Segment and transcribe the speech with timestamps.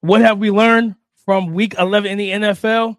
[0.00, 0.94] What have we learned
[1.26, 2.96] from week 11 in the NFL?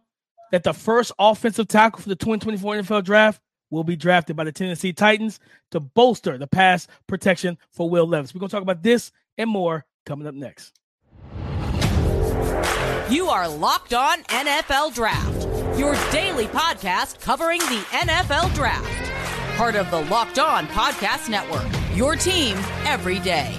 [0.51, 4.51] That the first offensive tackle for the 2024 NFL draft will be drafted by the
[4.51, 5.39] Tennessee Titans
[5.71, 8.35] to bolster the pass protection for Will Levis.
[8.35, 10.73] We're going to talk about this and more coming up next.
[13.09, 19.57] You are Locked On NFL Draft, your daily podcast covering the NFL Draft.
[19.57, 23.57] Part of the Locked On Podcast Network, your team every day.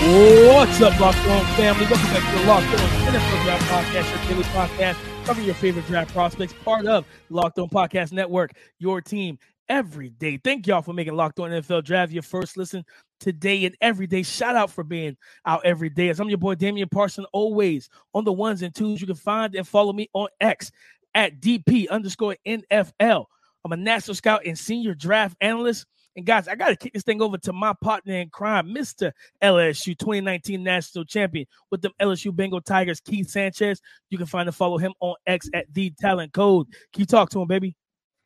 [0.00, 1.84] What's up, Locked On family?
[1.86, 5.86] Welcome back to the Locked On NFL Draft Podcast, your daily podcast covering your favorite
[5.88, 10.36] draft prospects, part of the Locked On Podcast Network, your team every day.
[10.36, 12.84] Thank y'all for making Locked On NFL Draft your first listen
[13.18, 14.22] today and every day.
[14.22, 16.10] Shout out for being out every day.
[16.10, 19.00] As I'm your boy Damian Parson, always on the ones and twos.
[19.00, 20.70] You can find and follow me on X
[21.12, 23.24] at DP underscore NFL.
[23.64, 25.86] I'm a national scout and senior draft analyst.
[26.18, 29.12] And guys, I got to kick this thing over to my partner in crime, Mr.
[29.40, 33.80] LSU 2019 national champion with the LSU Bengal Tigers, Keith Sanchez.
[34.10, 36.66] You can find and follow him on X at the Talent Code.
[36.96, 37.76] You talk to him, baby?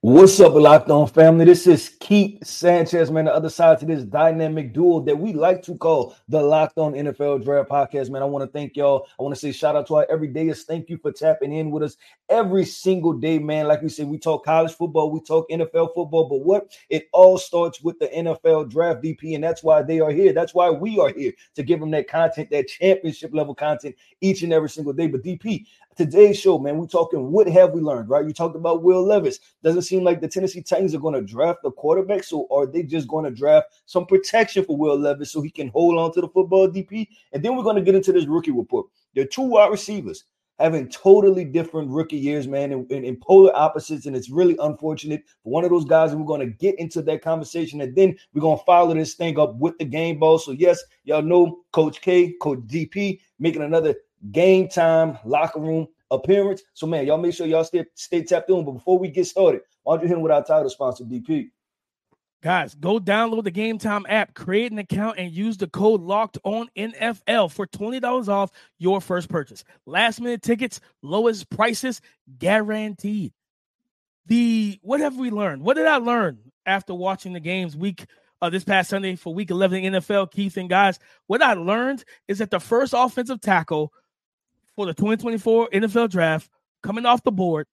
[0.04, 1.44] What's up, Locked On family?
[1.44, 3.26] This is Keith Sanchez, man.
[3.26, 6.92] The other side to this dynamic duo that we like to call the Locked On
[6.92, 8.20] NFL Draft Podcast, man.
[8.20, 9.06] I want to thank y'all.
[9.16, 10.64] I want to say shout out to our everydayers.
[10.64, 11.96] Thank you for tapping in with us
[12.28, 13.68] every single day, man.
[13.68, 17.38] Like we said, we talk college football, we talk NFL football, but what it all
[17.38, 20.32] starts with the NFL Draft DP, and that's why they are here.
[20.32, 24.42] That's why we are here to give them that content, that championship level content each
[24.42, 25.06] and every single day.
[25.06, 25.64] But DP,
[25.96, 28.26] today's show, man, we're talking what have we learned, right?
[28.26, 29.38] You talked about Will Levis.
[29.62, 32.82] Doesn't seem like the Tennessee Titans are going to draft a quarterback, so are they
[32.82, 36.20] just going to draft some protection for Will Levis so he can hold on to
[36.20, 37.08] the football DP?
[37.32, 38.86] And then we're going to get into this rookie report.
[39.14, 40.24] There are two wide receivers
[40.58, 44.06] having totally different rookie years, man, and, in polar opposites.
[44.06, 46.12] And it's really unfortunate for one of those guys.
[46.12, 47.80] And we're going to get into that conversation.
[47.80, 50.38] And then we're going to follow this thing up with the game ball.
[50.38, 53.94] So, yes, y'all know Coach K, Coach DP making another
[54.30, 56.62] game time locker room appearance.
[56.74, 58.64] So, man, y'all make sure y'all stay, stay tapped in.
[58.64, 61.50] But before we get started, why don't you hit with our title sponsor, DP?
[62.42, 66.38] Guys, go download the Game Time app, create an account, and use the code Locked
[66.42, 69.62] On NFL for twenty dollars off your first purchase.
[69.86, 72.00] Last minute tickets, lowest prices
[72.38, 73.32] guaranteed.
[74.26, 75.62] The what have we learned?
[75.62, 78.06] What did I learn after watching the games week
[78.40, 80.32] uh, this past Sunday for Week Eleven NFL?
[80.32, 83.92] Keith and guys, what I learned is that the first offensive tackle
[84.76, 86.50] for the 2024 NFL draft
[86.82, 87.66] coming off the board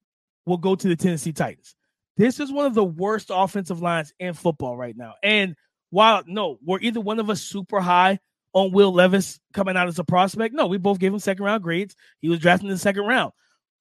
[0.45, 1.75] will go to the Tennessee Titans.
[2.17, 5.13] This is one of the worst offensive lines in football right now.
[5.23, 5.55] And
[5.89, 8.19] while no, we're either one of us super high
[8.53, 10.53] on Will Levis coming out as a prospect.
[10.53, 11.95] No, we both gave him second round grades.
[12.21, 13.31] He was drafted in the second round.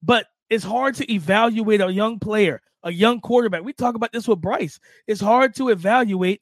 [0.03, 3.65] But it's hard to evaluate a young player, a young quarterback.
[3.65, 4.79] We talk about this with Bryce.
[5.07, 6.41] It's hard to evaluate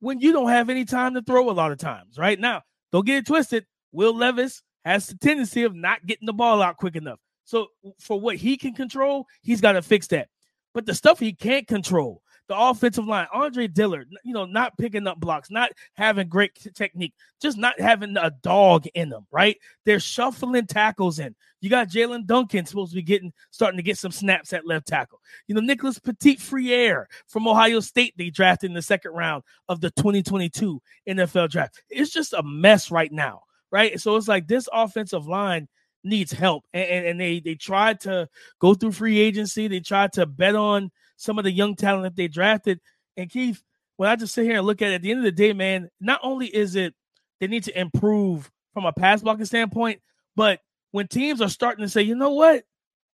[0.00, 2.38] when you don't have any time to throw a lot of times, right?
[2.38, 3.66] Now, don't get it twisted.
[3.92, 7.18] Will Levis has the tendency of not getting the ball out quick enough.
[7.44, 7.68] So
[8.00, 10.28] for what he can control, he's got to fix that.
[10.72, 15.06] But the stuff he can't control, the offensive line, Andre Dillard, you know, not picking
[15.06, 19.56] up blocks, not having great technique, just not having a dog in them, right?
[19.84, 21.34] They're shuffling tackles in.
[21.60, 24.88] You got Jaelyn Duncan supposed to be getting starting to get some snaps at left
[24.88, 25.20] tackle.
[25.46, 29.80] You know, Nicholas Petit Frere from Ohio State, they drafted in the second round of
[29.80, 31.82] the 2022 NFL draft.
[31.88, 33.42] It's just a mess right now
[33.74, 34.00] right?
[34.00, 35.66] So it's like this offensive line
[36.04, 38.28] needs help, and, and, and they they tried to
[38.60, 39.66] go through free agency.
[39.66, 42.80] They tried to bet on some of the young talent that they drafted.
[43.16, 43.60] And Keith,
[43.96, 45.52] when I just sit here and look at it, at the end of the day,
[45.52, 46.94] man, not only is it
[47.40, 50.00] they need to improve from a pass blocking standpoint,
[50.36, 50.60] but
[50.92, 52.62] when teams are starting to say, you know what,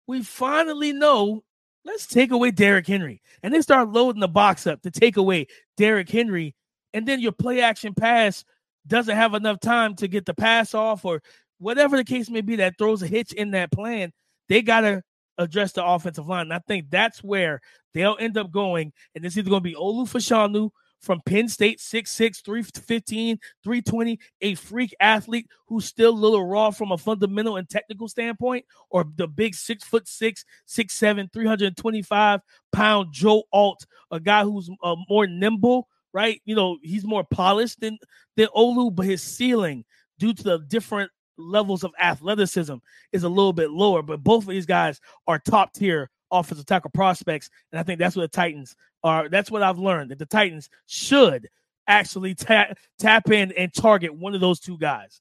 [0.07, 1.43] we finally know
[1.85, 3.21] let's take away Derrick Henry.
[3.43, 6.55] And they start loading the box up to take away Derrick Henry.
[6.93, 8.45] And then your play action pass
[8.87, 11.23] doesn't have enough time to get the pass off or
[11.59, 14.13] whatever the case may be that throws a hitch in that plan,
[14.49, 15.03] they got to
[15.39, 16.43] address the offensive line.
[16.43, 17.61] And I think that's where
[17.93, 18.93] they'll end up going.
[19.15, 24.55] And it's either going to be Olu Fashanu from Penn State, 6'6, 315, 320, a
[24.55, 29.29] freak athlete who's still a little raw from a fundamental and technical standpoint, or the
[29.29, 32.41] big six foot six, six seven, 325
[32.73, 36.41] pound Joe Alt, a guy who's uh, more nimble right?
[36.47, 37.99] You know, he's more polished than
[38.37, 39.85] than Olu, but his ceiling,
[40.19, 42.77] due to the different levels of athleticism,
[43.13, 44.01] is a little bit lower.
[44.01, 48.17] But both of these guys are top tier offensive tackle prospects, and I think that's
[48.17, 49.29] what the Titans are.
[49.29, 51.49] That's what I've learned that the Titans should
[51.87, 55.21] actually tap tap in and target one of those two guys.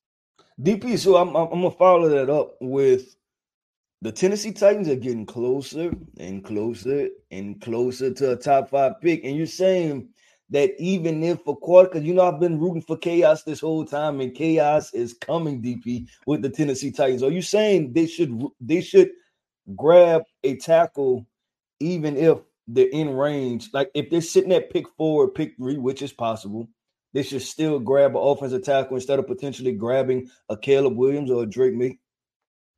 [0.61, 3.15] DP, so I'm I'm, gonna follow that up with
[4.03, 9.23] the Tennessee Titans are getting closer and closer and closer to a top five pick,
[9.23, 10.09] and you're saying
[10.49, 13.85] that even if a quarter, because you know I've been rooting for chaos this whole
[13.85, 17.23] time, and chaos is coming, DP, with the Tennessee Titans.
[17.23, 19.11] Are you saying they should they should
[19.75, 21.25] grab a tackle
[21.79, 23.69] even if they're in range?
[23.73, 26.67] Like if they're sitting at pick four or pick three, which is possible,
[27.13, 31.43] they should still grab an offensive tackle instead of potentially grabbing a Caleb Williams or
[31.43, 31.99] a Drake Maye?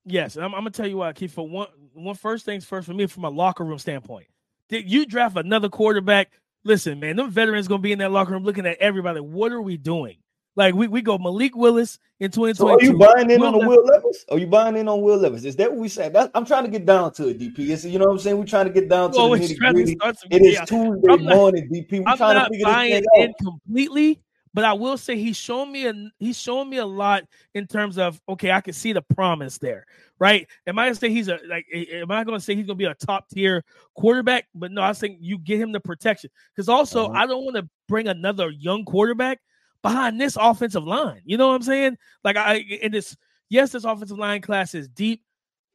[0.05, 1.33] Yes, I'm, I'm, gonna tell you what, Keith.
[1.33, 4.27] For one, one first things first for me, from a locker room standpoint,
[4.69, 6.39] did you draft another quarterback?
[6.65, 9.19] Listen, man, them veterans gonna be in that locker room looking at everybody.
[9.19, 10.17] What are we doing?
[10.55, 12.55] Like we, we go Malik Willis in 2022.
[12.57, 14.25] So are you buying in Will on the Will Levis?
[14.31, 15.43] Are you buying in on Will Levis?
[15.43, 16.15] Is that what we said?
[16.33, 17.69] I'm trying to get down to it, DP.
[17.69, 18.37] It's, you know what I'm saying?
[18.39, 19.97] We're trying to get down to the nitty gritty.
[20.31, 21.99] It is Tuesday not, morning, DP.
[21.99, 24.21] We're I'm trying to figure this thing in completely.
[24.55, 27.97] But I will say he's shown me a he's shown me a lot in terms
[27.97, 29.85] of okay, I can see the promise there,
[30.17, 30.47] right?
[30.65, 31.65] Am I gonna say he's a like?
[31.73, 33.65] Am I gonna say he's gonna be a top tier
[33.95, 34.45] quarterback?
[34.55, 37.19] But no, I think you get him the protection because also uh-huh.
[37.19, 39.41] I don't want to bring another young quarterback
[39.81, 41.21] behind this offensive line.
[41.25, 41.97] You know what I'm saying?
[42.23, 43.17] Like I in this
[43.49, 45.21] yes, this offensive line class is deep,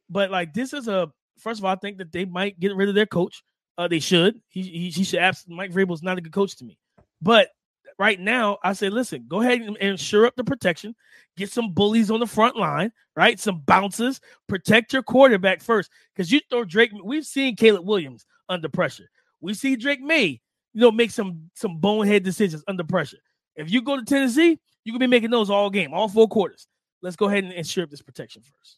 [0.09, 2.89] but like this is a first of all, I think that they might get rid
[2.89, 3.43] of their coach.
[3.77, 4.41] Uh, they should.
[4.49, 5.19] He he, he should.
[5.19, 6.79] Absolutely, Mike Vrabel's not a good coach to me,
[7.21, 7.49] but
[7.97, 10.95] right now, I say, listen, go ahead and, and shore up the protection.
[11.37, 13.39] Get some bullies on the front line, right?
[13.39, 14.19] Some bounces.
[14.47, 15.89] Protect your quarterback first.
[16.13, 19.09] Because you throw Drake, we've seen Caleb Williams under pressure.
[19.39, 20.41] We see Drake Maye,
[20.73, 23.17] you know, make some some bonehead decisions under pressure.
[23.55, 26.67] If you go to Tennessee, you can be making those all game, all four quarters.
[27.01, 28.77] Let's go ahead and ensure this protection first.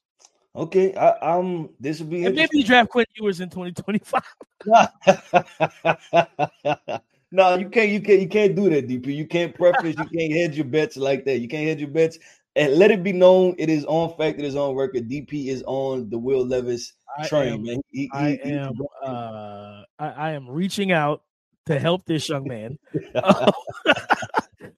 [0.56, 2.25] Okay, I, am this would be.
[2.25, 4.21] And maybe you draft Quinn Ewers in 2025.
[7.33, 7.89] No, you can't.
[7.89, 8.21] You can't.
[8.21, 9.07] You can't do that, DP.
[9.07, 9.95] You can't preface.
[9.97, 11.39] you can't hedge your bets like that.
[11.39, 12.19] You can't hedge your bets.
[12.56, 14.38] And let it be known, it is on fact.
[14.38, 15.09] It is on record.
[15.09, 16.94] DP is on the Will Levis
[17.25, 17.81] train, am, man.
[17.91, 18.74] He, he, I he, am.
[19.03, 21.24] Uh, I, I, am reaching out
[21.65, 22.77] to help this young man.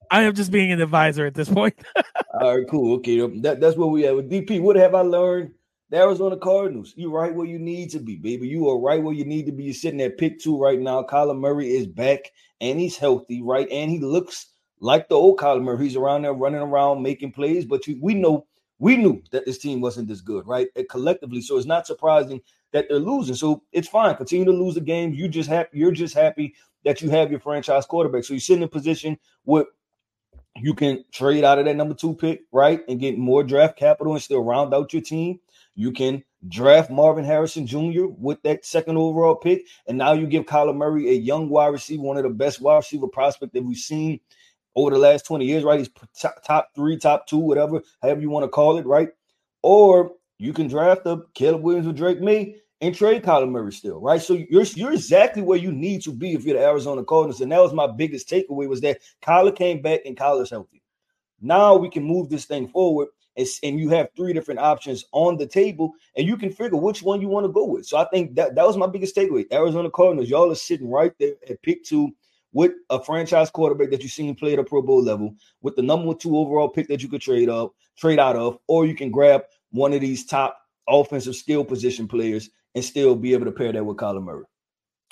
[0.09, 1.75] I am just being an advisor at this point.
[2.39, 2.95] All right, cool.
[2.95, 4.61] Okay, that, that's what we have with DP.
[4.61, 5.51] What have I learned?
[5.91, 8.47] The Arizona Cardinals, you right where you need to be, baby.
[8.47, 9.65] You are right where you need to be.
[9.65, 11.03] You're sitting at pick two right now.
[11.03, 13.67] Kyler Murray is back and he's healthy, right?
[13.69, 14.47] And he looks
[14.79, 15.83] like the old Kyler Murray.
[15.83, 18.47] He's around there running around making plays, but you, we know
[18.79, 20.67] we knew that this team wasn't this good, right?
[20.75, 22.41] And collectively, so it's not surprising
[22.73, 23.35] that they're losing.
[23.35, 24.15] So it's fine.
[24.15, 25.13] Continue to lose the game.
[25.13, 25.77] You just happy.
[25.77, 28.23] You're just happy that you have your franchise quarterback.
[28.23, 29.65] So you're sitting in position where
[30.57, 34.13] you can trade out of that number two pick, right, and get more draft capital
[34.13, 35.39] and still round out your team.
[35.75, 38.05] You can draft Marvin Harrison Jr.
[38.05, 42.03] with that second overall pick, and now you give Kyler Murray a young wide receiver,
[42.03, 44.19] one of the best wide receiver prospect that we've seen
[44.75, 45.79] over the last 20 years, right?
[45.79, 49.09] He's top, top three, top two, whatever, however you want to call it, right?
[49.61, 53.99] Or you can draft a Caleb Williams or Drake Maye and trade Kyler Murray still,
[53.99, 54.21] right?
[54.21, 57.41] So you're you're exactly where you need to be if you're the Arizona Cardinals.
[57.41, 60.81] And that was my biggest takeaway was that Kyler came back and Kyler's healthy.
[61.41, 63.07] Now we can move this thing forward
[63.63, 67.21] and you have three different options on the table, and you can figure which one
[67.21, 67.85] you want to go with.
[67.85, 69.45] So I think that that was my biggest takeaway.
[69.51, 72.11] Arizona Cardinals, y'all are sitting right there at pick two
[72.53, 75.81] with a franchise quarterback that you've seen play at a Pro Bowl level, with the
[75.81, 79.11] number two overall pick that you could trade up, trade out of, or you can
[79.11, 80.57] grab one of these top
[80.87, 84.43] offensive skill position players and still be able to pair that with Kyler Murray.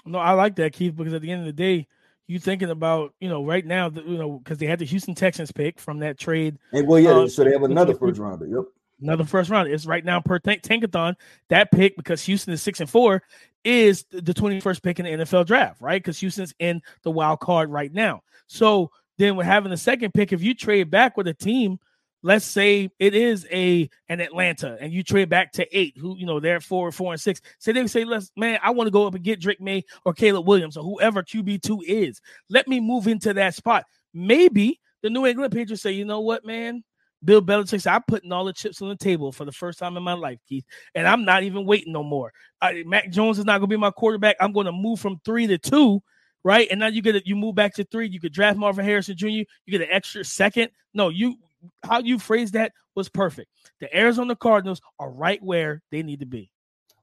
[0.06, 1.88] No, I like that, Keith, because at the end of the day,
[2.28, 5.52] you thinking about you know right now you know because they had the Houston Texans
[5.52, 6.58] pick from that trade.
[6.72, 8.48] And well, yeah, uh, so they have another first rounder.
[8.48, 8.66] Yep.
[9.02, 9.70] Another first round.
[9.70, 11.16] It's right now per tank- tankathon.
[11.50, 13.24] That pick because Houston is six and four
[13.66, 16.02] is the 21st pick in the NFL draft, right?
[16.02, 18.22] Because Houston's in the wild card right now.
[18.48, 21.80] So then with having the second pick, if you trade back with a team
[22.24, 26.26] let's say it is a an Atlanta and you trade back to eight, who you
[26.26, 27.42] know they're four, four and six.
[27.60, 30.14] Say they say, let's man, I want to go up and get Drake Maye or
[30.14, 32.22] Caleb Williams or whoever QB two is.
[32.50, 33.86] Let me move into that spot.
[34.14, 36.84] Maybe the New England Patriots say, you know what, man.
[37.24, 39.96] Bill Belichick said, I'm putting all the chips on the table for the first time
[39.96, 42.34] in my life, Keith, and I'm not even waiting no more.
[42.62, 44.36] I, Mac Jones is not going to be my quarterback.
[44.42, 46.04] I'm going to move from three to two,
[46.44, 46.68] right?
[46.70, 47.26] And now you get it.
[47.26, 48.10] You move back to three.
[48.10, 49.28] You could draft Marvin Harrison Jr.
[49.28, 50.72] You get an extra second.
[50.94, 51.38] No, you
[51.84, 53.50] how you phrased that was perfect.
[53.80, 56.52] The Arizona Cardinals are right where they need to be.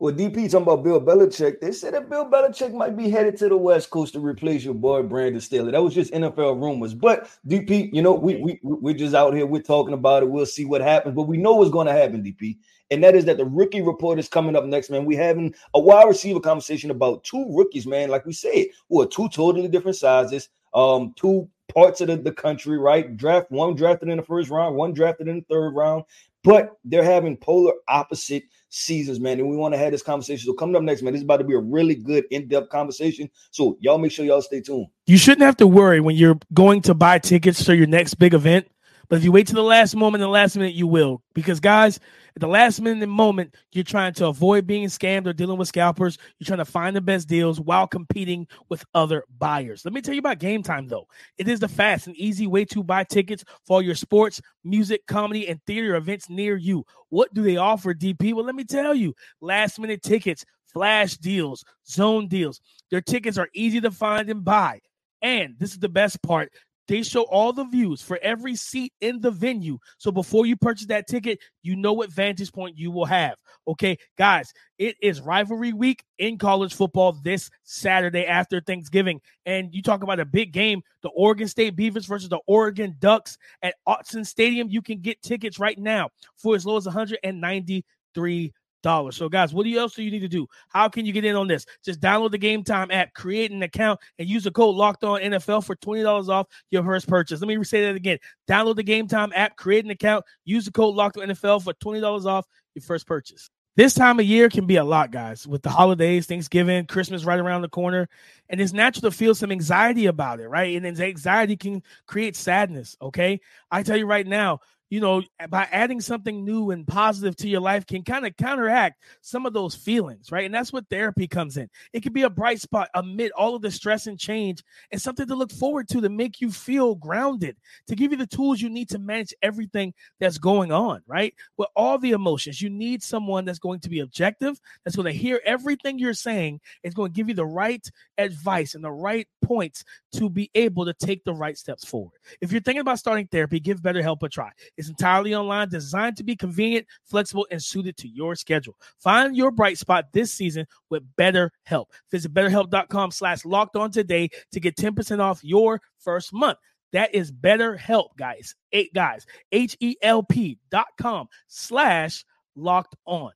[0.00, 1.60] Well, DP talking about Bill Belichick.
[1.60, 4.72] They said that Bill Belichick might be headed to the West Coast to replace your
[4.72, 5.72] boy Brandon Staley.
[5.72, 6.94] That was just NFL rumors.
[6.94, 9.44] But DP, you know, we we we're just out here.
[9.44, 10.30] We're talking about it.
[10.30, 11.14] We'll see what happens.
[11.14, 12.56] But we know what's going to happen, DP,
[12.90, 14.88] and that is that the rookie report is coming up next.
[14.88, 18.08] Man, we having a wide receiver conversation about two rookies, man.
[18.08, 22.32] Like we said, who are two totally different sizes, um, two parts of the, the
[22.32, 23.16] country, right?
[23.16, 26.04] Draft one drafted in the first round, one drafted in the third round,
[26.42, 29.38] but they're having polar opposite seasons, man.
[29.40, 30.46] And we want to have this conversation.
[30.46, 33.28] So coming up next, man, this is about to be a really good in-depth conversation.
[33.50, 34.86] So y'all make sure y'all stay tuned.
[35.06, 38.32] You shouldn't have to worry when you're going to buy tickets to your next big
[38.32, 38.68] event.
[39.10, 41.20] But if you wait to the last moment, the last minute, you will.
[41.34, 41.98] Because guys,
[42.36, 46.16] at the last minute moment, you're trying to avoid being scammed or dealing with scalpers.
[46.38, 49.84] You're trying to find the best deals while competing with other buyers.
[49.84, 51.08] Let me tell you about Game Time, though.
[51.38, 55.48] It is the fast and easy way to buy tickets for your sports, music, comedy,
[55.48, 56.86] and theater events near you.
[57.08, 58.32] What do they offer, DP?
[58.32, 62.60] Well, let me tell you last minute tickets, flash deals, zone deals.
[62.92, 64.82] Their tickets are easy to find and buy.
[65.20, 66.52] And this is the best part
[66.90, 69.78] they show all the views for every seat in the venue.
[69.98, 73.36] So before you purchase that ticket, you know what vantage point you will have.
[73.68, 79.20] Okay, guys, it is rivalry week in college football this Saturday after Thanksgiving.
[79.46, 83.38] And you talk about a big game, the Oregon State Beavers versus the Oregon Ducks
[83.62, 84.68] at Autzen Stadium.
[84.68, 89.16] You can get tickets right now for as low as 193 dollars.
[89.16, 90.46] So, guys, what else do you need to do?
[90.68, 91.66] How can you get in on this?
[91.84, 95.20] Just download the Game Time app, create an account, and use the code Locked On
[95.20, 97.40] NFL for twenty dollars off your first purchase.
[97.40, 98.18] Let me say that again.
[98.48, 101.72] Download the Game Time app, create an account, use the code Locked On NFL for
[101.74, 103.50] twenty dollars off your first purchase.
[103.76, 107.38] This time of year can be a lot, guys, with the holidays, Thanksgiving, Christmas right
[107.38, 108.08] around the corner.
[108.48, 110.76] And it's natural to feel some anxiety about it, right?
[110.76, 113.40] And anxiety can create sadness, okay?
[113.70, 114.58] I tell you right now,
[114.90, 119.00] you know, by adding something new and positive to your life can kind of counteract
[119.20, 120.44] some of those feelings, right?
[120.44, 121.70] And that's what therapy comes in.
[121.92, 125.28] It can be a bright spot amid all of the stress and change and something
[125.28, 127.56] to look forward to to make you feel grounded,
[127.86, 131.34] to give you the tools you need to manage everything that's going on, right?
[131.56, 135.18] With all the emotions, you need someone that's going to be objective, that's going to
[135.18, 139.28] hear everything you're saying, is going to give you the right advice and the right
[139.42, 142.18] points to be able to take the right steps forward.
[142.40, 144.50] If you're thinking about starting therapy, give BetterHelp a try.
[144.80, 148.74] It's entirely online, designed to be convenient, flexible, and suited to your schedule.
[148.98, 151.84] Find your bright spot this season with BetterHelp.
[152.10, 156.56] Visit betterhelp.com slash locked on today to get 10% off your first month.
[156.92, 158.54] That is BetterHelp, guys.
[158.72, 159.26] Eight guys.
[159.52, 162.24] H-E-L-P dot com slash
[162.56, 163.32] locked on.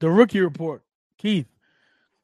[0.00, 0.82] The rookie report.
[1.18, 1.46] Keith,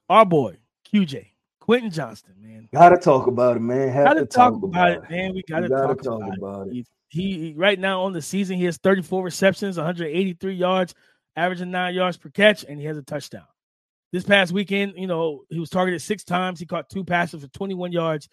[0.09, 0.57] our boy,
[0.91, 1.27] QJ,
[1.61, 2.71] Quentin Johnston, man.
[2.73, 3.91] Gotta talk about it, man.
[3.91, 5.35] Have gotta to talk, talk about, about it, man.
[5.35, 6.77] We gotta, We gotta talk, talk about, about it.
[6.79, 6.87] it.
[7.09, 10.95] He, right now on the season, he has 34 receptions, 183 yards,
[11.37, 13.47] averaging nine yards per catch, and he has a touchdown.
[14.13, 16.59] This past weekend, you know, he was targeted six times.
[16.59, 18.29] He caught two passes for 21 yards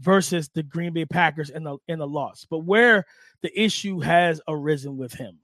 [0.00, 2.46] versus the Green Bay Packers in the in the loss.
[2.48, 3.04] But where
[3.42, 5.38] the issue has arisen with him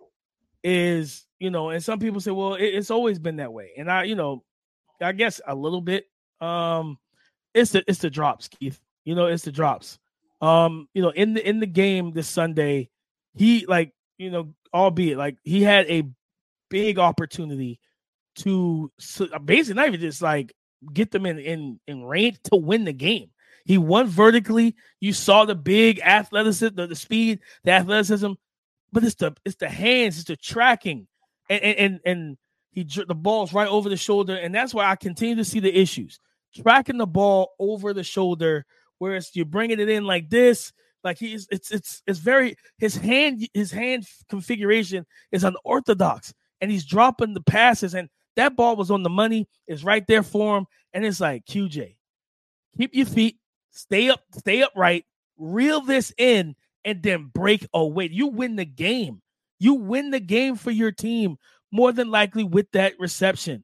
[0.62, 3.72] is, you know, and some people say, well, it, it's always been that way.
[3.76, 4.42] And I, you know,
[5.00, 6.06] I guess a little bit.
[6.40, 6.98] Um,
[7.52, 8.80] it's the it's the drops, Keith.
[9.04, 9.98] You know, it's the drops.
[10.44, 12.90] Um, you know, in the in the game this Sunday,
[13.34, 16.04] he like, you know, albeit like he had a
[16.68, 17.80] big opportunity
[18.36, 18.92] to
[19.44, 20.52] basically not even just like
[20.92, 23.30] get them in in in range to win the game.
[23.64, 24.76] He won vertically.
[25.00, 28.32] You saw the big athleticism, the, the speed, the athleticism,
[28.92, 31.06] but it's the it's the hands, it's the tracking,
[31.48, 32.36] and and and,
[32.70, 35.74] he the ball's right over the shoulder, and that's why I continue to see the
[35.74, 36.20] issues
[36.54, 38.66] tracking the ball over the shoulder,
[39.04, 40.72] whereas you're bringing it in like this.
[41.02, 46.32] Like he's it's it's it's very his hand his hand configuration is unorthodox,
[46.62, 49.46] and he's dropping the passes, and that ball was on the money.
[49.66, 51.96] It's right there for him, and it's like QJ,
[52.78, 53.36] keep your feet,
[53.70, 55.04] stay up, stay upright,
[55.36, 56.56] reel this in,
[56.86, 58.08] and then break away.
[58.10, 59.20] You win the game.
[59.58, 61.36] You win the game for your team
[61.70, 63.62] more than likely with that reception.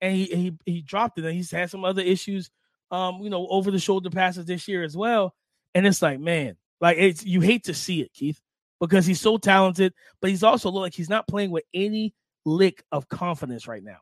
[0.00, 1.24] And he he he dropped it.
[1.24, 2.48] And he's had some other issues,
[2.90, 5.34] um, you know, over the shoulder passes this year as well.
[5.74, 8.40] And it's like, man, like it's you hate to see it, Keith,
[8.80, 12.14] because he's so talented, but he's also like he's not playing with any
[12.44, 13.98] lick of confidence right now.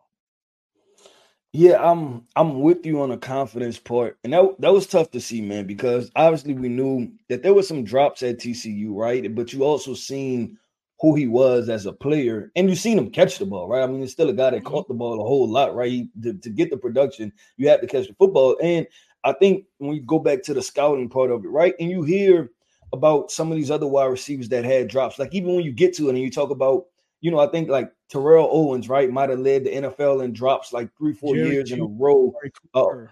[1.52, 5.20] Yeah, I'm I'm with you on the confidence part, and that that was tough to
[5.20, 9.32] see, man, because obviously we knew that there was some drops at TCU, right?
[9.32, 10.58] But you also seen
[11.04, 13.82] who he was as a player, and you've seen him catch the ball, right?
[13.82, 15.90] I mean, he's still a guy that caught the ball a whole lot, right?
[15.90, 18.87] He, to, to get the production, you have to catch the football, and
[19.23, 22.04] I think when we go back to the scouting part of it, right, and you
[22.04, 22.50] hear
[22.94, 25.94] about some of these other wide receivers that had drops, like even when you get
[25.96, 26.87] to it and you talk about
[27.20, 30.75] you know, I think like Terrell Owens, right, might have led the NFL in drops
[30.75, 32.34] like three, four Jerry years in a row.
[32.75, 33.06] Uh,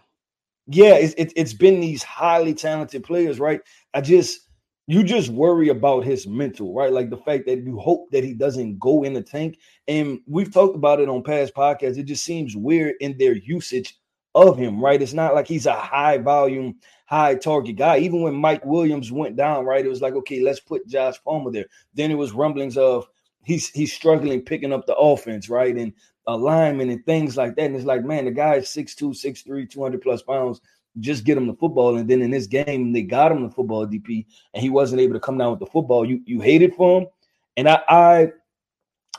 [0.67, 3.63] yeah, it's it's been these highly talented players, right?
[3.95, 4.51] I just
[4.87, 6.93] you just worry about his mental, right?
[6.93, 9.59] Like the fact that you hope that he doesn't go in the tank.
[9.87, 11.99] And we've talked about it on past podcasts.
[11.99, 13.99] It just seems weird in their usage
[14.35, 15.01] of him, right?
[15.01, 17.99] It's not like he's a high volume, high target guy.
[17.99, 21.53] Even when Mike Williams went down, right, it was like, okay, let's put Josh Palmer
[21.53, 21.67] there.
[21.95, 23.07] Then it was rumblings of
[23.45, 25.93] he's he's struggling picking up the offense, right, and
[26.27, 27.65] alignment and things like that.
[27.65, 30.61] And it's like, man, the guy is 6'2", 6'3", 200 plus pounds.
[31.01, 33.87] Just get him the football, and then in this game they got him the football
[33.87, 36.07] DP, and he wasn't able to come down with the football.
[36.07, 37.09] You you hated for him,
[37.57, 38.33] and I I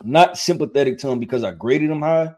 [0.04, 2.34] not sympathetic to him because I graded him high.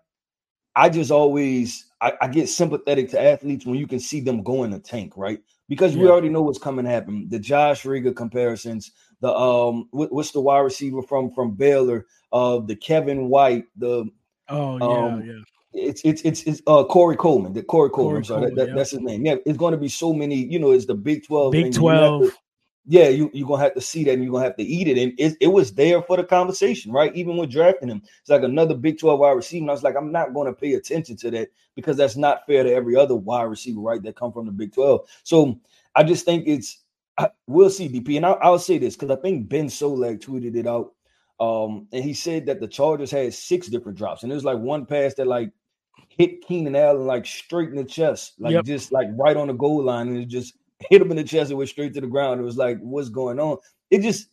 [0.75, 4.63] I just always I, I, get sympathetic to athletes when you can see them go
[4.63, 5.39] in the tank, right?
[5.69, 6.03] Because yeah.
[6.03, 7.27] we already know what's coming to happen.
[7.29, 12.05] The Josh Riga comparisons, the um, what, what's the wide receiver from from Baylor?
[12.33, 14.09] Uh, the Kevin White, the
[14.49, 15.41] oh yeah, um, yeah.
[15.77, 18.13] It's it's it's it's uh Corey Coleman, the Corey Coleman.
[18.13, 18.75] Corey sorry, Coleman, that, that, yeah.
[18.75, 19.25] that's his name.
[19.25, 20.35] Yeah, it's going to be so many.
[20.35, 21.51] You know, it's the Big Twelve.
[21.51, 22.31] Big Twelve
[22.87, 24.97] yeah, you, you're gonna have to see that and you're gonna have to eat it.
[24.97, 27.15] And it, it was there for the conversation, right?
[27.15, 29.63] Even with drafting him, it's like another Big 12 wide receiver.
[29.63, 32.63] And I was like, I'm not gonna pay attention to that because that's not fair
[32.63, 34.01] to every other wide receiver, right?
[34.03, 35.01] That come from the Big 12.
[35.23, 35.59] So
[35.95, 36.83] I just think it's
[37.17, 38.17] I, we'll see DP.
[38.17, 40.93] And I'll, I'll say this because I think Ben Solak tweeted it out.
[41.39, 44.85] Um, and he said that the Chargers had six different drops, and there's like one
[44.85, 45.51] pass that like
[46.09, 48.65] hit Keenan Allen like straight in the chest, like yep.
[48.65, 50.55] just like right on the goal line, and it just
[50.89, 52.39] hit him in the chest and went straight to the ground.
[52.39, 53.57] It was like, what's going on?
[53.89, 54.29] It just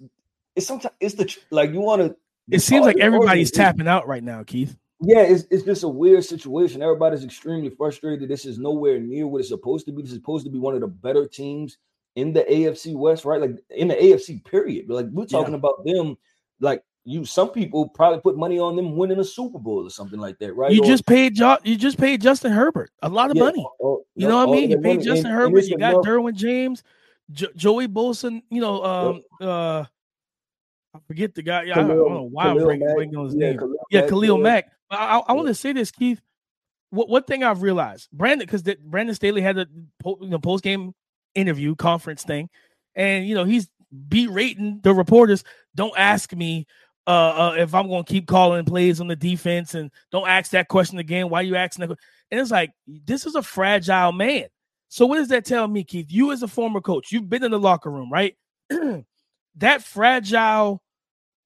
[0.57, 2.17] it's sometimes it's the like you want to.
[2.51, 4.77] It seems like everybody's tapping out right now, Keith.
[5.05, 6.81] Yeah, it's, it's just a weird situation.
[6.81, 8.29] Everybody's extremely frustrated.
[8.29, 10.03] This is nowhere near what it's supposed to be.
[10.03, 11.79] This is supposed to be one of the better teams
[12.15, 13.41] in the AFC West, right?
[13.41, 14.89] Like in the AFC period.
[14.89, 15.59] Like we're talking yeah.
[15.59, 16.17] about them
[16.61, 20.21] like you some people probably put money on them winning a Super Bowl or something
[20.21, 20.73] like that, right?
[20.73, 23.67] You or, just paid jo- you just paid Justin Herbert a lot of yeah, money.
[23.81, 24.71] Or, you know what I mean?
[24.71, 25.59] You paid Justin and, Herbert.
[25.59, 26.05] And you got enough.
[26.05, 26.85] Derwin James,
[27.33, 28.41] jo- Joey Bosa.
[28.51, 29.49] You know, um, yep.
[29.49, 29.85] uh,
[30.95, 31.65] I forget the guy.
[31.65, 33.59] Khalil, I don't know why Khalil I'm breaking, breaking his yeah, name.
[33.59, 34.73] Khalil yeah, Mack, Khalil Mack.
[34.91, 36.21] I, I, I want to say this, Keith.
[36.91, 39.67] What one thing I've realized, Brandon, because Brandon Staley had a
[40.05, 40.95] you know, post game
[41.35, 42.51] interview conference thing,
[42.95, 43.69] and you know he's
[44.09, 45.43] berating the reporters.
[45.75, 46.67] Don't ask me
[47.07, 50.53] uh, uh, if I'm going to keep calling plays on the defense and don't ask
[50.53, 51.29] that question again.
[51.29, 51.99] Why are you asking that?
[52.31, 54.45] And it's like, this is a fragile man.
[54.89, 56.11] So what does that tell me, Keith?
[56.11, 58.37] You as a former coach, you've been in the locker room, right?
[59.57, 60.83] that fragile,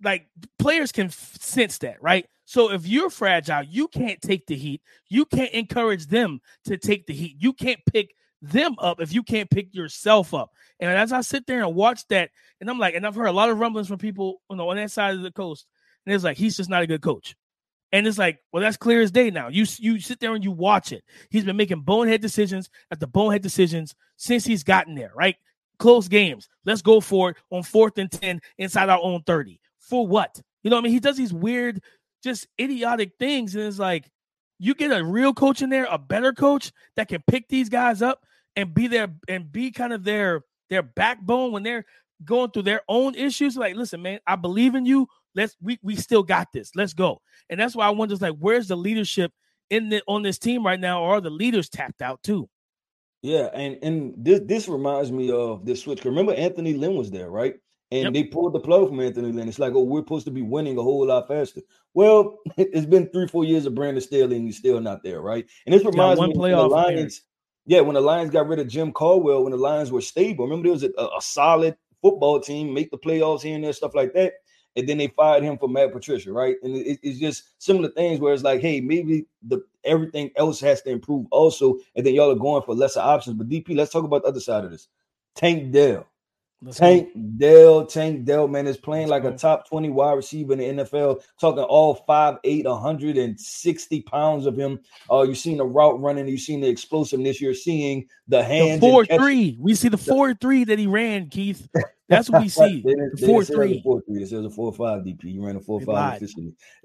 [0.03, 0.27] like
[0.59, 2.27] players can f- sense that, right?
[2.45, 4.83] So if you're fragile, you can't take the heat.
[5.09, 7.37] You can't encourage them to take the heat.
[7.39, 10.51] You can't pick them up if you can't pick yourself up.
[10.81, 13.33] And as I sit there and watch that, and I'm like, and I've heard a
[13.33, 15.67] lot of rumblings from people, you know, on that side of the coast,
[16.05, 17.35] and it's like he's just not a good coach.
[17.93, 19.49] And it's like, well, that's clear as day now.
[19.49, 21.05] You you sit there and you watch it.
[21.31, 25.37] He's been making bonehead decisions at the bonehead decisions since he's gotten there, right?
[25.79, 26.49] Close games.
[26.65, 29.61] Let's go for it on fourth and 10 inside our own 30.
[29.79, 30.41] For what?
[30.63, 30.93] You know what I mean?
[30.93, 31.81] He does these weird,
[32.25, 33.55] just idiotic things.
[33.55, 34.11] And it's like,
[34.59, 38.03] you get a real coach in there, a better coach that can pick these guys
[38.03, 41.85] up and be there and be kind of their their backbone when they're
[42.25, 43.57] going through their own issues.
[43.57, 45.09] Like, listen, man, I believe in you.
[45.35, 46.71] Let's we we still got this.
[46.75, 47.21] Let's go.
[47.51, 49.33] And that's why I wonder, like, where's the leadership
[49.71, 52.49] in the on this team right now, or are the leaders tapped out too?
[53.23, 56.05] Yeah, and and this this reminds me of this switch.
[56.05, 57.55] Remember, Anthony Lynn was there, right?
[57.93, 58.13] And yep.
[58.15, 59.49] they pulled the plug from Anthony Lynn.
[59.49, 61.61] It's like, oh, we're supposed to be winning a whole lot faster.
[61.95, 65.47] Well, it's been three, four years of Brandon Staley, and he's still not there, right?
[65.67, 67.23] And this reminds me of the Lions.
[67.65, 70.65] Yeah, when the Lions got rid of Jim Caldwell, when the Lions were stable, remember
[70.65, 74.13] there was a, a solid football team, make the playoffs here and there, stuff like
[74.15, 74.35] that.
[74.77, 76.57] And then they fired him for Matt Patricia, right?
[76.63, 80.83] And it, it's just similar things where it's like, hey, maybe the everything else has
[80.83, 83.37] to improve also, and then y'all are going for lesser options.
[83.37, 84.89] But DP, let's talk about the other side of this.
[85.35, 86.07] Tank Dell.
[86.63, 87.21] Let's Tank go.
[87.37, 89.37] Dell, Tank Dell, man, is playing Let's like go.
[89.37, 91.23] a top 20 wide receiver in the NFL.
[91.39, 94.81] Talking all 5'8, 160 pounds of him.
[95.11, 98.81] Uh, you've seen the route running, you've seen the explosiveness, you're seeing the hands.
[98.81, 99.59] The 4 3.
[99.61, 101.69] We see the 4 3 that he ran, Keith.
[102.09, 102.81] That's what we see.
[102.83, 103.83] the 4 3.
[103.83, 104.23] 4 3.
[104.23, 105.25] It says a 4 5 DP.
[105.25, 106.55] You ran a 4 5 officially.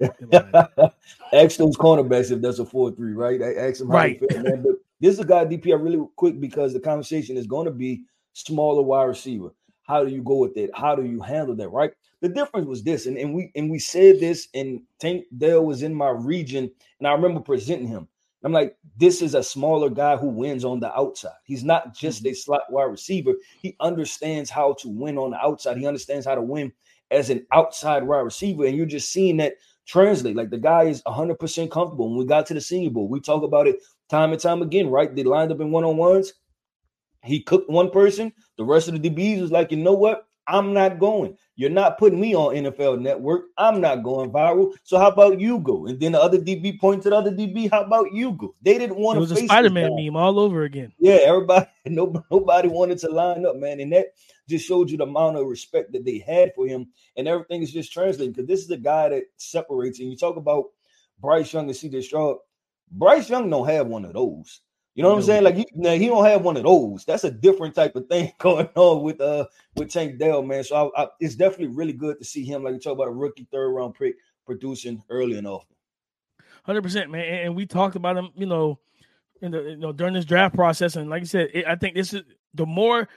[1.32, 3.40] Ask those cornerbacks if that's a 4 3, right?
[3.40, 4.20] Ask them right.
[4.42, 4.62] man.
[4.62, 7.72] But this is a guy, DP, I really quick because the conversation is going to
[7.72, 8.04] be
[8.34, 9.50] smaller wide receiver.
[9.82, 10.70] How do you go with it?
[10.74, 11.68] How do you handle that?
[11.68, 11.92] Right.
[12.20, 15.82] The difference was this, and, and we and we said this, and Tank Dell was
[15.82, 18.06] in my region, and I remember presenting him.
[18.44, 21.36] I'm like, this is a smaller guy who wins on the outside.
[21.44, 22.32] He's not just mm-hmm.
[22.32, 23.34] a slot wide receiver.
[23.60, 25.76] He understands how to win on the outside.
[25.76, 26.72] He understands how to win
[27.10, 28.66] as an outside wide receiver.
[28.66, 29.54] And you're just seeing that
[29.86, 30.34] translate.
[30.34, 32.08] Like the guy is 100% comfortable.
[32.08, 34.90] When we got to the Senior Bowl, we talk about it time and time again,
[34.90, 35.14] right?
[35.14, 36.32] They lined up in one on ones.
[37.24, 38.32] He cooked one person.
[38.56, 40.26] The rest of the DBs was like, you know what?
[40.46, 41.36] I'm not going.
[41.54, 43.44] You're not putting me on NFL Network.
[43.56, 44.72] I'm not going viral.
[44.82, 45.86] So how about you go?
[45.86, 47.70] And then the other DB pointed to the other DB.
[47.70, 48.54] How about you go?
[48.60, 49.18] They didn't want to.
[49.18, 50.92] It was a Spider-Man meme all over again.
[50.98, 54.06] Yeah, everybody, nobody, nobody wanted to line up, man, and that
[54.48, 57.72] just showed you the amount of respect that they had for him, and everything is
[57.72, 60.00] just translating because this is a guy that separates.
[60.00, 60.64] And you talk about
[61.20, 62.02] Bryce Young and C.J.
[62.02, 62.38] Stroud.
[62.90, 64.60] Bryce Young don't have one of those.
[64.94, 65.44] You know what I'm saying?
[65.44, 67.04] Like he, now he don't have one of those.
[67.06, 70.64] That's a different type of thing going on with uh with Tank Dell, man.
[70.64, 72.64] So I, I, it's definitely really good to see him.
[72.64, 75.76] Like you talk about a rookie third round pick producing early and often.
[76.64, 77.24] Hundred percent, man.
[77.46, 78.78] And we talked about him, you know,
[79.40, 80.96] in the you know during this draft process.
[80.96, 83.08] And like I said, it, I think this is the more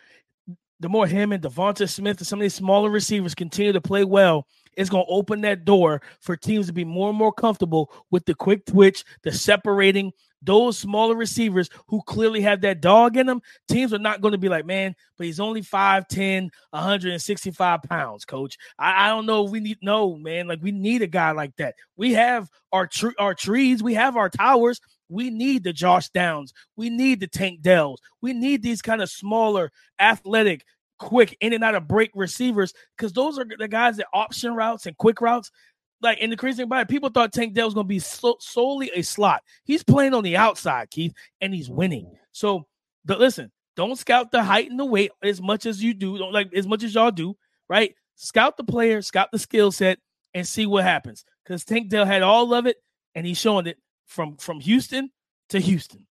[0.80, 4.04] the more him and Devonta Smith and some of these smaller receivers continue to play
[4.04, 7.92] well, it's going to open that door for teams to be more and more comfortable
[8.12, 13.26] with the quick twitch, the separating, those smaller receivers who clearly have that dog in
[13.26, 18.26] them, teams are not going to be like, man, but he's only 5'10, 165 pounds,
[18.26, 18.58] coach.
[18.78, 19.44] I, I don't know.
[19.44, 20.48] We need no, man.
[20.48, 21.76] Like, we need a guy like that.
[21.98, 24.80] We have our tr- our trees, we have our towers.
[25.08, 26.52] We need the Josh Downs.
[26.76, 28.02] We need the Tank Dells.
[28.24, 30.66] We need these kind of smaller, athletic,
[30.98, 34.86] quick in and out of break receivers because those are the guys that option routes
[34.86, 35.52] and quick routes
[36.02, 38.00] like, and the crazy thing about it, people thought Tank Dell was going to be
[38.00, 39.44] so, solely a slot.
[39.64, 42.12] He's playing on the outside, Keith, and he's winning.
[42.32, 42.68] So,
[43.06, 46.34] the, listen, don't scout the height and the weight as much as you do, don't
[46.34, 47.36] like as much as y'all do,
[47.70, 47.94] right?
[48.16, 50.00] Scout the player, scout the skill set,
[50.34, 51.26] and see what happens.
[51.44, 52.78] Because Tank Dell had all of it,
[53.14, 55.10] and he's showing it from from Houston
[55.50, 56.06] to Houston.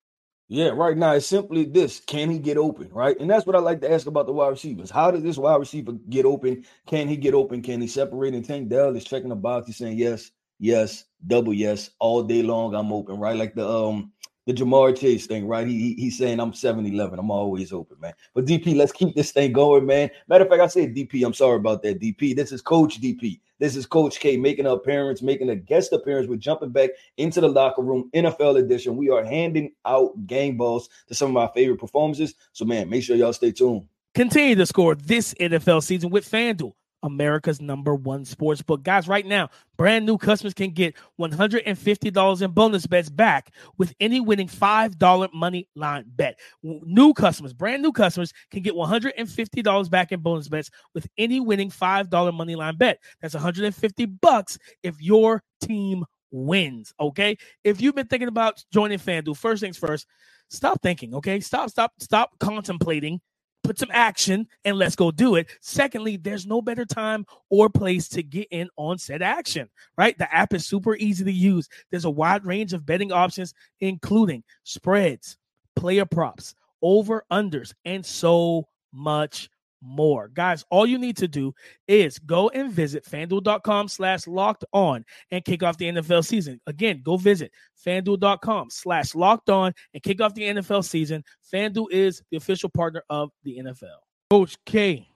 [0.49, 2.91] Yeah, right now it's simply this: can he get open?
[2.93, 4.91] Right, and that's what I like to ask about the wide receivers.
[4.91, 6.65] How did this wide receiver get open?
[6.87, 7.63] Can he get open?
[7.63, 8.35] Can he separate?
[8.35, 9.67] And Tank Dell is checking the box.
[9.67, 12.75] He's saying yes, yes, double yes, all day long.
[12.75, 13.19] I'm open.
[13.19, 14.13] Right, like the um
[14.47, 15.67] the Ja'Marr Chase thing, right?
[15.67, 17.19] He, he he's saying I'm 7-Eleven.
[17.19, 18.13] I'm always open, man.
[18.35, 20.11] But DP, let's keep this thing going, man.
[20.29, 21.25] Matter of fact, I said DP.
[21.25, 22.37] I'm sorry about that, DP.
[22.37, 23.41] This is Coach DP.
[23.65, 26.29] This is Coach K making an appearance, making a guest appearance.
[26.29, 28.95] We're jumping back into the locker room, NFL edition.
[28.95, 32.35] We are handing out game balls to some of my favorite performances.
[32.53, 33.89] So, man, make sure y'all stay tuned.
[34.15, 38.83] Continue to score this NFL season with FanDuel America's number one sports book.
[38.83, 44.21] Guys, right now, brand new customers can get $150 in bonus bets back with any
[44.21, 46.41] winning $5 money line bet.
[46.63, 51.71] New customers, brand new customers can get $150 back in bonus bets with any winning
[51.71, 52.99] $5 money line bet.
[53.21, 57.37] That's 150 bucks if your team wins, okay?
[57.63, 60.07] If you've been thinking about joining FanDuel, first things first,
[60.49, 61.41] stop thinking, okay?
[61.41, 63.21] Stop stop stop contemplating
[63.65, 65.49] put some action and let's go do it.
[65.61, 70.17] Secondly, there's no better time or place to get in on said action, right?
[70.17, 71.69] The app is super easy to use.
[71.91, 75.37] There's a wide range of betting options, including spreads,
[75.75, 79.49] player props, over unders, and so much
[79.85, 80.29] more.
[80.29, 81.55] Guys, all you need to do
[81.89, 86.61] is go and visit fanduel.com slash locked on and kick off the NFL season.
[86.67, 87.53] Again, go visit
[87.85, 91.25] fanduel.com slash locked on and kick off the NFL season.
[91.53, 93.99] Fanduel is the official partner of the NFL.
[94.31, 95.09] Coach K,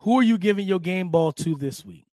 [0.00, 2.07] who are you giving your game ball to this week?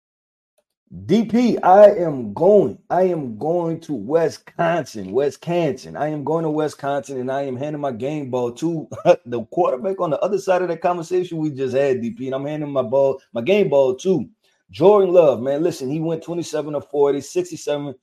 [0.94, 2.78] DP, I am going.
[2.90, 5.14] I am going to Wisconsin.
[5.14, 5.96] Wisconsin.
[5.96, 8.90] I am going to Wisconsin and I am handing my game ball to
[9.26, 12.26] the quarterback on the other side of that conversation we just had, DP.
[12.26, 14.28] And I'm handing my ball, my game ball to
[14.70, 15.42] Jordan Love.
[15.42, 17.96] Man, listen, he went 27 of 40, 67%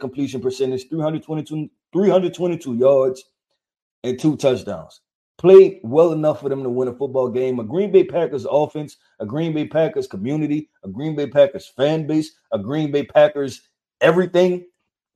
[0.00, 3.24] completion percentage, 322, 322 yards,
[4.02, 5.02] and two touchdowns
[5.38, 7.58] played well enough for them to win a football game.
[7.58, 12.06] A Green Bay Packers offense, a Green Bay Packers community, a Green Bay Packers fan
[12.06, 13.68] base, a Green Bay Packers
[14.00, 14.64] everything.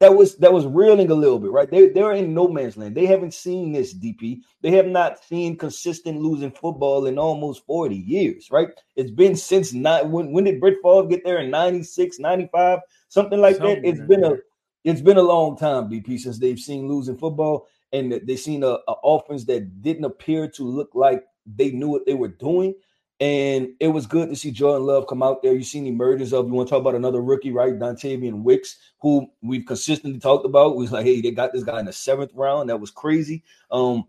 [0.00, 1.68] That was that was reeling a little bit, right?
[1.68, 2.96] They they're in no man's land.
[2.96, 4.42] They haven't seen this DP.
[4.62, 8.68] They have not seen consistent losing football in almost 40 years, right?
[8.94, 12.78] It's been since not when when did Brett Favre get there in 96, 95,
[13.08, 13.88] something like something that.
[13.88, 14.36] It's been a
[14.84, 18.78] it's been a long time, DP, since they've seen losing football and they seen a,
[18.88, 22.74] a offense that didn't appear to look like they knew what they were doing.
[23.20, 25.52] And it was good to see Jordan Love come out there.
[25.52, 27.76] You've seen emergence of, you want to talk about another rookie, right?
[27.76, 30.76] Dontayvion Wicks, who we've consistently talked about.
[30.76, 32.70] We was like, hey, they got this guy in the seventh round.
[32.70, 33.42] That was crazy.
[33.72, 34.04] Um,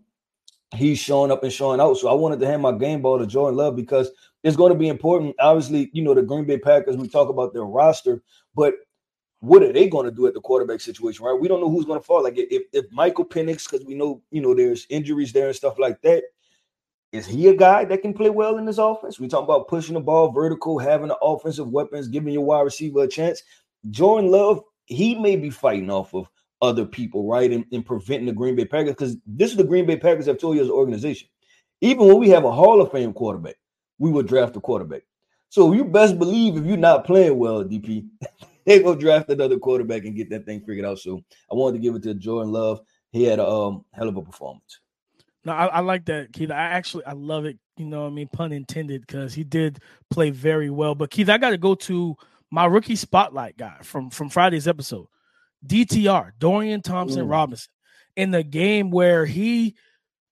[0.76, 1.96] he's showing up and showing out.
[1.96, 4.10] So I wanted to hand my game ball to Jordan Love because
[4.44, 5.34] it's going to be important.
[5.40, 8.22] Obviously, you know, the Green Bay Packers, we talk about their roster,
[8.54, 8.74] but
[9.40, 11.38] what are they going to do at the quarterback situation, right?
[11.38, 12.22] We don't know who's going to fall.
[12.22, 15.78] Like if, if Michael Penix, because we know, you know, there's injuries there and stuff
[15.78, 16.24] like that.
[17.12, 19.18] Is he a guy that can play well in this offense?
[19.18, 23.02] We talk about pushing the ball vertical, having the offensive weapons, giving your wide receiver
[23.02, 23.42] a chance.
[23.90, 26.30] Jordan Love, he may be fighting off of
[26.62, 27.50] other people, right?
[27.50, 30.38] And, and preventing the Green Bay Packers because this is the Green Bay Packers have
[30.38, 31.28] told you as an organization.
[31.80, 33.56] Even when we have a Hall of Fame quarterback,
[33.98, 35.02] we would draft a quarterback.
[35.48, 38.06] So you best believe if you're not playing well, DP,
[38.70, 40.98] they go draft another quarterback and get that thing figured out.
[40.98, 42.80] So I wanted to give it to Jordan Love.
[43.10, 44.80] He had a um, hell of a performance.
[45.44, 46.50] No, I, I, like that, Keith.
[46.50, 47.58] I actually I love it.
[47.76, 49.80] You know, I mean, pun intended, because he did
[50.10, 50.94] play very well.
[50.94, 52.14] But Keith, I got to go to
[52.50, 55.06] my rookie spotlight guy from from Friday's episode,
[55.66, 57.30] DTR Dorian Thompson mm.
[57.30, 57.72] Robinson,
[58.16, 59.74] in the game where he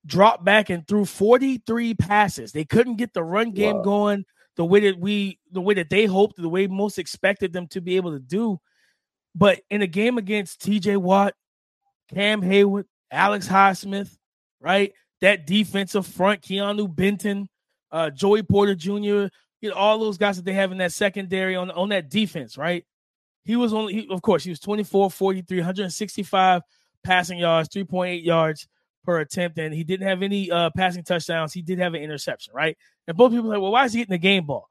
[0.06, 2.52] dropped back and threw 43 passes.
[2.52, 3.82] They couldn't get the run game wow.
[3.82, 4.24] going
[4.58, 7.80] the way that we the way that they hoped, the way most expected them to
[7.80, 8.60] be able to do.
[9.34, 11.34] But in a game against TJ Watt,
[12.12, 14.10] Cam Heyward, Alex Highsmith,
[14.60, 14.92] right?
[15.20, 17.48] That defensive front, Keanu Benton,
[17.92, 19.28] uh, Joey Porter Jr.,
[19.60, 22.58] you know, all those guys that they have in that secondary on, on that defense,
[22.58, 22.84] right?
[23.44, 26.62] He was only, he, of course, he was 24, 43, 165
[27.04, 28.66] passing yards, 3.8 yards
[29.04, 31.52] per attempt, and he didn't have any uh, passing touchdowns.
[31.52, 32.76] He did have an interception, right?
[33.08, 34.68] And both people like, well, why is he getting the game ball?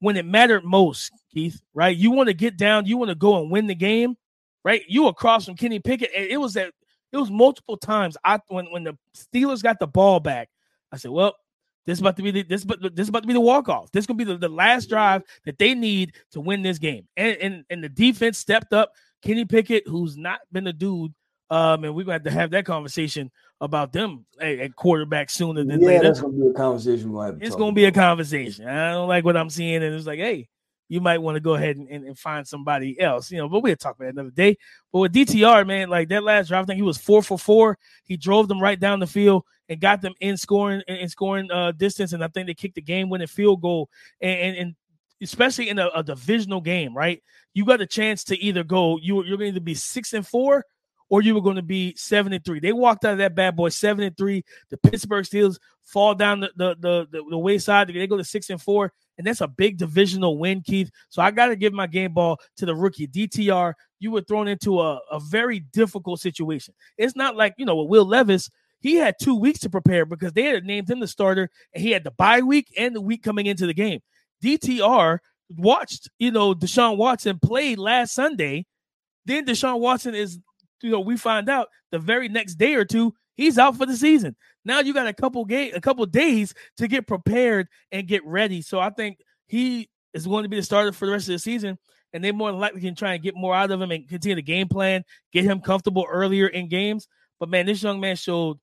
[0.00, 1.96] When it mattered most, Keith, right?
[1.96, 4.16] You want to get down, you want to go and win the game,
[4.64, 4.82] right?
[4.88, 6.10] You across from Kenny Pickett.
[6.16, 6.72] And it was that
[7.12, 8.16] it was multiple times.
[8.24, 10.48] I when when the Steelers got the ball back,
[10.90, 11.34] I said, well,
[11.84, 13.68] this is about to be the, this but this is about to be the walk
[13.68, 13.92] off.
[13.92, 17.06] This is gonna be the, the last drive that they need to win this game.
[17.16, 18.92] And, and and the defense stepped up.
[19.22, 21.14] Kenny Pickett, who's not been a dude,
[21.50, 25.80] um, and we're gonna have to have that conversation about them at, quarterback sooner than
[25.80, 26.02] yeah, later.
[26.04, 27.12] that's gonna be a conversation.
[27.12, 28.66] We'll it's gonna be a conversation.
[28.66, 30.48] I don't like what I'm seeing, and it's like, hey,
[30.88, 33.48] you might want to go ahead and, and, and, find somebody else, you know.
[33.48, 34.56] But we'll talk about it another day.
[34.92, 37.78] But with DTR, man, like that last drive, I think he was four for four.
[38.04, 41.72] He drove them right down the field and got them in scoring in scoring uh,
[41.72, 43.88] distance, and I think they kicked the game winning field goal.
[44.20, 44.74] And, and, and
[45.22, 47.22] especially in a, a, divisional game, right?
[47.54, 50.64] You got a chance to either go you you're going to be six and four
[51.08, 52.60] or you were going to be seven and three.
[52.60, 54.44] They walked out of that bad boy seven and three.
[54.70, 57.88] The Pittsburgh Steelers fall down the the the, the, the wayside.
[57.88, 60.90] They go to six and four, and that's a big divisional win, Keith.
[61.08, 63.74] So I got to give my game ball to the rookie DTR.
[63.98, 66.74] You were thrown into a, a very difficult situation.
[66.98, 68.50] It's not like you know with Will Levis.
[68.80, 71.90] He had two weeks to prepare because they had named him the starter, and he
[71.90, 74.00] had the bye week and the week coming into the game.
[74.44, 75.18] DTR
[75.50, 78.66] watched, you know, Deshaun Watson play last Sunday.
[79.24, 80.38] Then Deshaun Watson is
[80.82, 83.96] you know, we find out the very next day or two, he's out for the
[83.96, 84.36] season.
[84.64, 88.62] Now you got a couple game, a couple days to get prepared and get ready.
[88.62, 91.38] So I think he is going to be the starter for the rest of the
[91.38, 91.78] season,
[92.12, 94.34] and they more than likely can try and get more out of him and continue
[94.34, 97.06] the game plan, get him comfortable earlier in games.
[97.38, 98.58] But man, this young man showed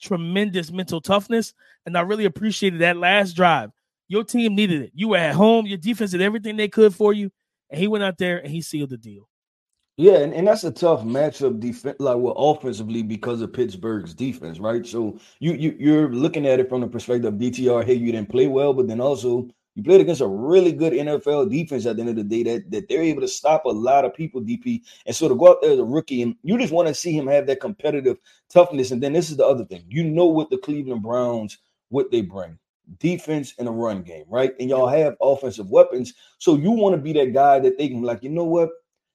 [0.00, 1.54] tremendous mental toughness,
[1.86, 3.70] and I really appreciated that last drive.
[4.08, 4.92] Your team needed it.
[4.94, 5.66] You were at home.
[5.66, 7.30] Your defense did everything they could for you,
[7.70, 9.28] and he went out there and he sealed the deal.
[9.96, 14.58] Yeah, and, and that's a tough matchup defense like well offensively because of Pittsburgh's defense,
[14.58, 14.84] right?
[14.84, 18.28] So you, you you're looking at it from the perspective of DTR, hey, you didn't
[18.30, 22.02] play well, but then also you played against a really good NFL defense at the
[22.02, 24.82] end of the day that, that they're able to stop a lot of people, DP.
[25.06, 27.16] And so to go out there as a rookie, and you just want to see
[27.16, 28.16] him have that competitive
[28.48, 28.90] toughness.
[28.90, 29.84] And then this is the other thing.
[29.88, 32.58] You know what the Cleveland Browns, what they bring.
[32.98, 34.52] Defense and a run game, right?
[34.60, 36.14] And y'all have offensive weapons.
[36.38, 38.70] So you want to be that guy that they can like, you know what?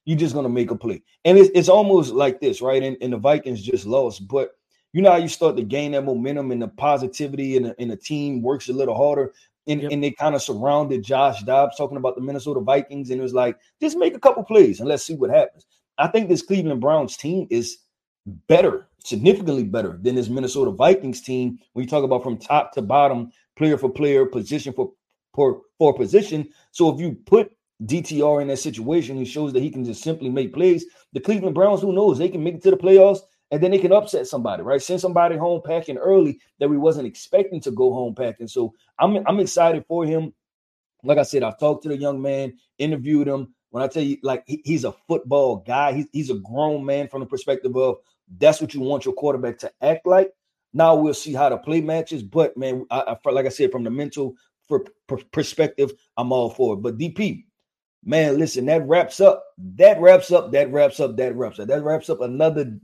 [0.10, 1.04] You're just gonna make a play.
[1.24, 2.82] And it's, it's almost like this, right?
[2.82, 4.56] And, and the Vikings just lost, but
[4.92, 7.92] you know how you start to gain that momentum and the positivity and the, and
[7.92, 9.34] the team works a little harder.
[9.68, 9.92] And, yep.
[9.92, 13.36] and they kind of surrounded Josh Dobbs talking about the Minnesota Vikings, and it was
[13.36, 15.68] like, just make a couple plays and let's see what happens.
[16.00, 17.78] I think this Cleveland Browns team is
[18.48, 22.82] better, significantly better than this Minnesota Vikings team when you talk about from top to
[22.82, 24.92] bottom, player for player, position for
[25.36, 26.50] for, for position.
[26.72, 27.52] So if you put
[27.86, 29.18] DTR in that situation.
[29.18, 30.86] He shows that he can just simply make plays.
[31.14, 33.20] The Cleveland Browns, who knows, they can make it to the playoffs
[33.52, 34.82] and then they can upset somebody, right?
[34.82, 38.48] Send somebody home packing early that we wasn't expecting to go home packing.
[38.48, 40.34] So I'm I'm excited for him.
[41.04, 43.54] Like I said, I've talked to the young man, interviewed him.
[43.72, 47.08] When I tell you, like he, he's a football guy, he's, he's a grown man
[47.08, 47.98] from the perspective of
[48.38, 50.32] that's what you want your quarterback to act like.
[50.74, 53.84] Now we'll see how the play matches, but man, I, I like I said, from
[53.84, 54.36] the mental
[54.68, 54.86] for,
[55.32, 56.78] perspective, I'm all for it.
[56.78, 57.46] But DP,
[58.04, 59.44] Man, listen, that wraps up.
[59.76, 60.52] That wraps up.
[60.52, 61.18] That wraps up.
[61.18, 61.68] That wraps up.
[61.68, 62.80] That wraps up another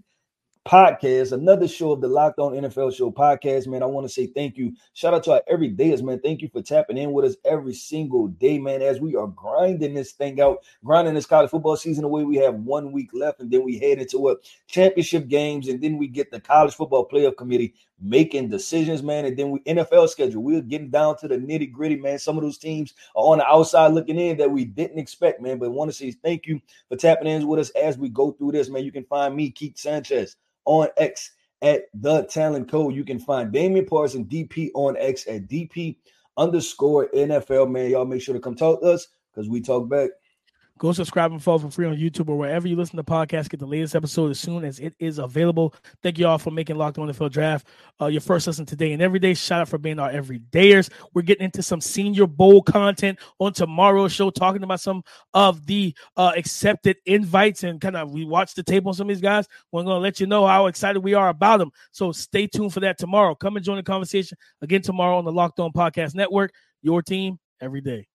[0.66, 3.84] podcast, another show of the Locked On NFL Show podcast, man.
[3.84, 4.74] I want to say thank you.
[4.94, 6.20] Shout out to our everydayers, man.
[6.20, 8.82] Thank you for tapping in with us every single day, man.
[8.82, 12.24] As we are grinding this thing out, grinding this college football season away.
[12.24, 16.00] We have one week left, and then we head into what championship games, and then
[16.00, 19.26] we get the college football playoff committee making decisions, man.
[19.26, 20.42] And then we NFL schedule.
[20.42, 22.18] We're getting down to the nitty gritty, man.
[22.18, 25.60] Some of those teams are on the outside looking in that we didn't expect, man.
[25.60, 28.54] But want to say thank you for tapping in with us as we go through
[28.54, 28.84] this, man.
[28.84, 32.96] You can find me, Keith Sanchez on X at the Talent Code.
[32.96, 35.96] You can find Damian Parson DP on X at DP
[36.38, 37.72] underscore NFL.
[37.72, 40.10] Man, y'all make sure to come talk to us because we talk back.
[40.78, 43.50] Go subscribe and follow for free on YouTube or wherever you listen to podcasts.
[43.50, 45.74] Get the latest episode as soon as it is available.
[46.04, 47.68] Thank you all for making Locked On NFL Draft
[48.02, 49.34] uh, your first listen today and every day.
[49.34, 50.90] Shout out for being our everydayers.
[51.14, 55.02] We're getting into some Senior Bowl content on tomorrow's show, talking about some
[55.34, 59.16] of the uh, accepted invites and kind of we watched the tape on some of
[59.16, 59.48] these guys.
[59.72, 61.72] We're going to let you know how excited we are about them.
[61.94, 63.34] So stay tuned for that tomorrow.
[63.34, 66.54] Come and join the conversation again tomorrow on the Locked On Podcast Network.
[66.82, 68.08] Your team every day.